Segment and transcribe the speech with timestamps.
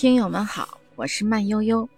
[0.00, 1.88] 听友们好，我是慢悠悠。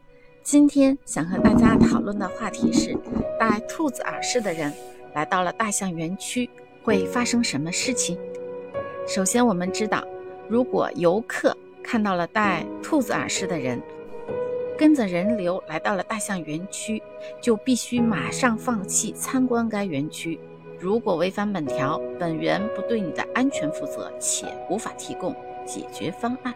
[0.42, 2.96] 今天想和大家讨论的话题是：
[3.38, 4.72] 戴兔子耳饰的人
[5.12, 6.48] 来到了大象园区，
[6.82, 8.18] 会发生什么事情？
[9.06, 10.02] 首先，我们知道，
[10.48, 13.78] 如果游客看到了戴兔子耳饰的人，
[14.78, 17.02] 跟着人流来到了大象园区，
[17.38, 20.40] 就必须马上放弃参观该园区。
[20.78, 25.36] 如果违反本条，本园不对你的安全负责，且无法提供
[25.66, 26.54] 解决方案。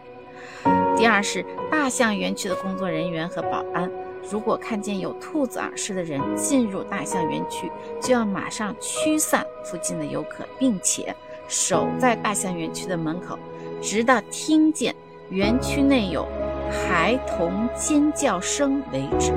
[0.95, 3.91] 第二是大象园区的工作人员和保安，
[4.29, 7.71] 如果看见有兔子耳饰的人进入大象园区，
[8.01, 11.13] 就要马上驱散附近的游客，并且
[11.47, 13.37] 守在大象园区的门口，
[13.81, 14.95] 直到听见
[15.29, 16.25] 园区内有
[16.71, 19.31] 孩童尖叫声为止。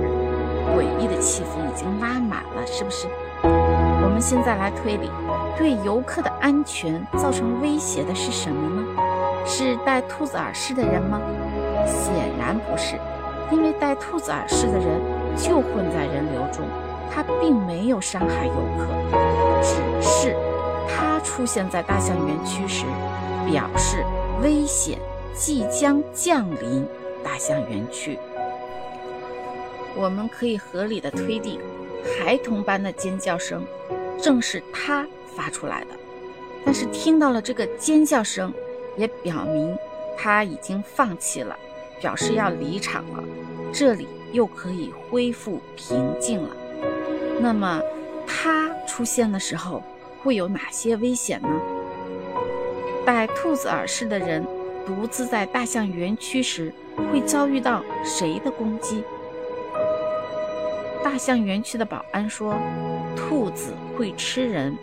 [0.76, 3.08] 诡异的气氛已经拉满了，是不是？
[3.42, 5.10] 我们现在来推理，
[5.56, 9.07] 对游客的安全造成威胁的是什么呢？
[9.48, 11.18] 是戴兔子耳饰的人吗？
[11.86, 12.96] 显然不是，
[13.50, 15.00] 因为戴兔子耳饰的人
[15.36, 16.68] 就混在人流中，
[17.10, 18.86] 他并没有伤害游客，
[19.62, 20.36] 只是
[20.86, 22.84] 他出现在大象园区时，
[23.50, 24.04] 表示
[24.42, 24.98] 危险
[25.34, 26.86] 即将降临
[27.24, 28.18] 大象园区。
[29.96, 31.58] 我们可以合理的推定，
[32.20, 33.64] 孩童般的尖叫声
[34.20, 35.86] 正是他发出来的，
[36.66, 38.52] 但是听到了这个尖叫声。
[38.98, 39.74] 也表明
[40.16, 41.56] 他已经放弃了，
[42.00, 43.24] 表示要离场了，
[43.72, 46.50] 这里又可以恢复平静了。
[47.40, 47.80] 那么
[48.26, 49.82] 他出现的时候
[50.22, 51.48] 会有哪些危险呢？
[53.06, 54.44] 戴兔子耳饰的人
[54.84, 56.74] 独自在大象园区时
[57.10, 59.02] 会遭遇到谁的攻击？
[61.02, 62.56] 大象园区的保安说
[63.16, 64.76] ：“兔子会吃人，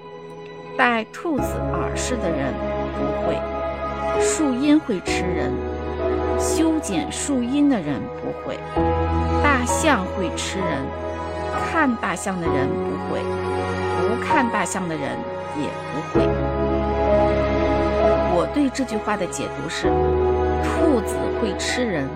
[0.77, 1.43] 戴兔子
[1.73, 2.53] 耳饰的人
[2.97, 3.37] 不会。”
[4.19, 5.51] 树荫会吃人，
[6.39, 8.55] 修剪树荫的人不会；
[9.43, 10.85] 大象会吃人，
[11.71, 13.21] 看大象的人不会，
[13.99, 15.17] 不看大象的人
[15.57, 16.25] 也不会。
[18.37, 19.87] 我对这句话的解读是：
[20.63, 22.07] 兔子会吃人，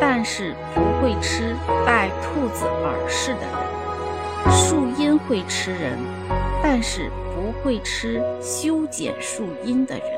[0.00, 5.98] 但是不会吃戴兔子耳饰的人；树荫会吃人，
[6.62, 10.17] 但是不会吃修剪树荫的人。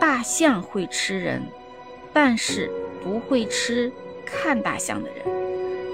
[0.00, 1.42] 大象会吃人，
[2.12, 2.70] 但是
[3.02, 3.90] 不会吃
[4.24, 5.24] 看大象的人，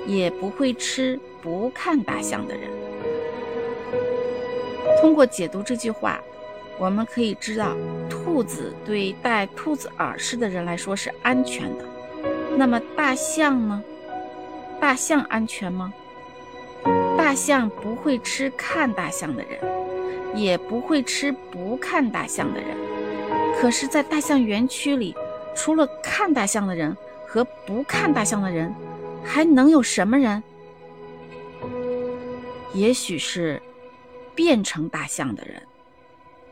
[0.06, 2.68] 也不会吃不看大象的人。
[5.00, 6.20] 通过解读这句话，
[6.78, 7.76] 我们可以知道，
[8.08, 11.84] 兔子对戴兔子耳饰的人来说是安全的。
[12.56, 13.82] 那么大象呢？
[14.80, 15.92] 大象安全吗？
[17.16, 19.58] 大象不会吃看大象的人，
[20.34, 22.76] 也不会吃不看大象的人。
[23.60, 25.14] 可是，在大象园区里，
[25.54, 26.94] 除了看大象的人
[27.26, 28.74] 和不看大象的人，
[29.24, 30.42] 还能有什么人？
[32.74, 33.62] 也许是
[34.34, 35.62] 变成大象的人，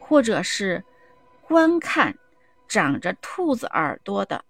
[0.00, 0.82] 或者是
[1.42, 2.16] 观看
[2.66, 4.42] 长着兔子耳朵的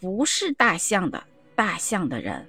[0.00, 1.22] 不是大象的
[1.54, 2.48] 大象的人，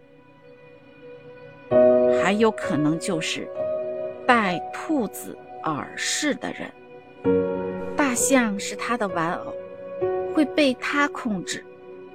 [2.24, 3.50] 还有可能就是
[4.26, 6.72] 戴兔子耳饰的人。
[8.18, 9.54] 大象是他的玩偶，
[10.34, 11.64] 会被他控制，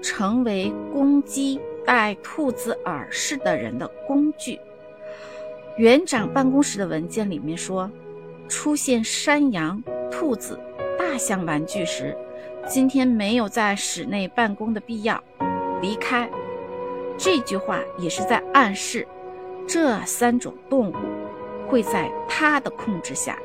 [0.02, 4.58] 成为攻击戴兔子耳饰的人的工具。
[5.76, 7.88] 园长办公室的文件里面说，
[8.48, 9.80] 出现山羊、
[10.10, 10.58] 兔子、
[10.98, 12.16] 大象玩具时，
[12.66, 15.22] 今天没有在室内办公的必要，
[15.80, 16.28] 离开。
[17.16, 19.06] 这句话也是在暗示，
[19.68, 20.94] 这三种动物
[21.68, 23.38] 会在他的控制下，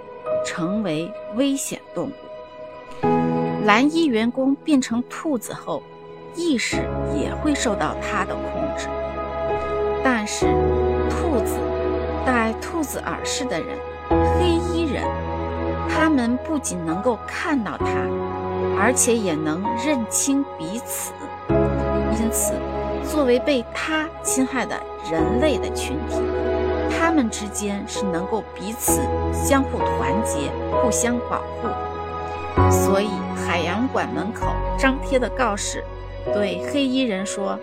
[0.44, 2.13] 成为危险动物。
[3.67, 5.83] 蓝衣员工变成兔子后，
[6.38, 6.78] 意识
[7.13, 8.88] 也会受到他的控制。
[10.01, 10.45] 但是，
[11.09, 11.57] 兔子
[12.25, 13.77] 戴兔子耳饰的人，
[14.09, 15.03] 黑衣人，
[15.89, 17.88] 他们不仅能够看到他，
[18.79, 21.11] 而且也能认清彼此。
[21.50, 22.53] 因此，
[23.03, 24.81] 作为被他侵害的
[25.12, 26.21] 人类的群体，
[26.97, 29.01] 他们之间是能够彼此
[29.33, 30.50] 相互团结、
[30.81, 31.68] 互相保护。
[32.71, 33.09] 所以，
[33.47, 35.81] 海洋馆门口张贴的告示，
[36.33, 37.57] 对黑衣人说：“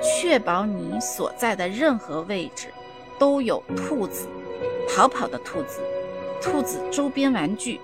[0.00, 2.72] 确保你所在的任何位置
[3.18, 4.28] 都有兔子，
[4.88, 5.82] 逃跑的兔子，
[6.40, 7.78] 兔子周边玩具，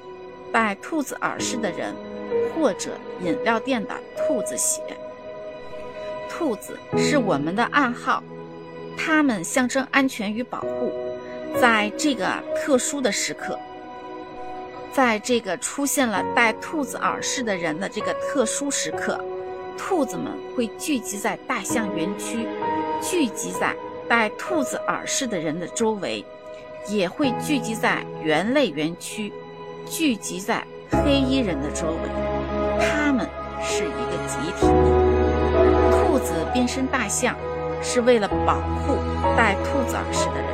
[0.51, 1.95] 戴兔子耳饰的人，
[2.55, 4.81] 或者饮料店的兔子血。
[6.31, 8.23] 兔子是我们的暗号，
[8.97, 10.91] 它们象征安全与保护，
[11.61, 12.27] 在这个
[12.57, 13.59] 特殊的时刻。”
[14.93, 19.19] 在这个出现了戴兔子耳饰的人的这个特殊时刻，
[19.79, 22.47] 兔子们会聚集在大象园区，
[23.01, 23.75] 聚集在
[24.07, 26.23] 戴兔子耳饰的人的周围，
[26.89, 29.33] 也会聚集在猿类园区，
[29.87, 32.79] 聚集在黑衣人的周围。
[32.79, 33.27] 他们
[33.63, 34.67] 是一个集体。
[35.91, 37.35] 兔子变身大象，
[37.83, 38.99] 是为了保护
[39.39, 40.53] 戴兔子耳饰的人。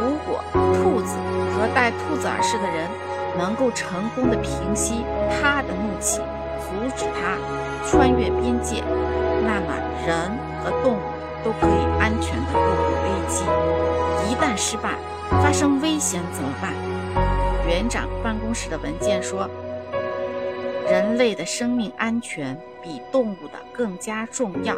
[0.00, 0.42] 如果
[0.74, 1.14] 兔子
[1.54, 2.88] 和戴兔子耳饰的人
[3.38, 6.20] 能够成功的平息他的怒气，
[6.60, 7.38] 阻止他
[7.86, 8.82] 穿越边界，
[9.44, 9.74] 那么
[10.06, 10.30] 人
[10.62, 11.00] 和动物
[11.44, 13.44] 都可以安全的度过危机。
[14.28, 14.96] 一旦失败，
[15.30, 16.72] 发生危险怎么办？
[17.68, 19.48] 园长办公室的文件说，
[20.88, 24.76] 人类的生命安全比动物的更加重要，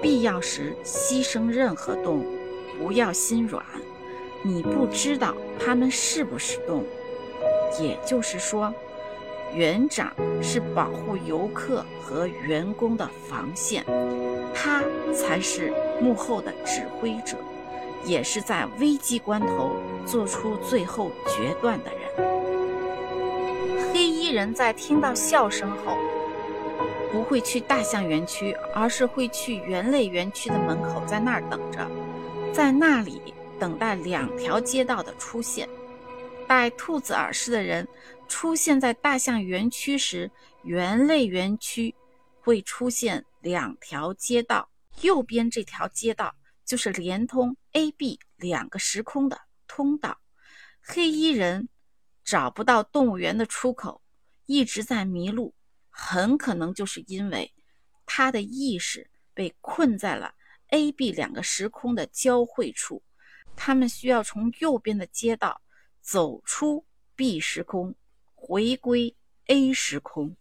[0.00, 2.26] 必要时牺牲任何动物，
[2.78, 3.62] 不要心软。
[4.44, 6.86] 你不知道它们是不是动物，
[7.80, 8.72] 也就是说，
[9.54, 13.84] 园长是保护游客和员工的防线，
[14.54, 14.82] 他
[15.14, 17.36] 才是幕后的指挥者，
[18.04, 19.72] 也是在危机关头
[20.06, 22.00] 做出最后决断的人。
[23.92, 25.96] 黑衣人在听到笑声后，
[27.10, 31.86] 不会去大象园区，而是会去猿类园区的门口，在那儿等着，
[32.52, 33.20] 在那里。
[33.60, 35.68] 等待两条街道的出现。
[36.54, 37.88] 戴兔子耳饰的人
[38.28, 40.30] 出现在大象园区时，
[40.64, 41.94] 猿类园区
[42.42, 44.68] 会出现两条街道。
[45.00, 46.34] 右边这条街道
[46.66, 50.20] 就是连通 A、B 两个时空的通道。
[50.82, 51.70] 黑衣人
[52.22, 54.02] 找不到动物园的出口，
[54.44, 55.54] 一直在迷路，
[55.88, 57.54] 很可能就是因为
[58.04, 60.34] 他的意识被困在了
[60.68, 63.02] A、B 两个时空的交汇处。
[63.56, 65.62] 他们需要从右边的街道
[66.02, 66.84] 走出
[67.14, 67.94] B 时空，
[68.34, 69.14] 回归
[69.46, 70.36] A 时空。